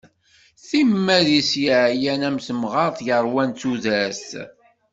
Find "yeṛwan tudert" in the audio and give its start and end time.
3.07-4.27